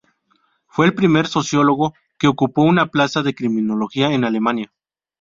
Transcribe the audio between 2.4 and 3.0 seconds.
una